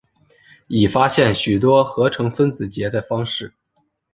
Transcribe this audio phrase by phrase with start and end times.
[0.65, 3.53] 已发现许多合成分子结的方式。